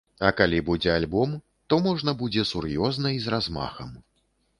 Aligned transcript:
А 0.27 0.29
калі 0.37 0.59
будзе 0.69 0.89
альбом, 0.93 1.35
то 1.73 1.77
можна 1.87 2.11
будзе 2.21 2.45
сур'ёзна 2.53 3.13
і 3.19 3.21
з 3.27 3.35
размахам. 3.35 3.93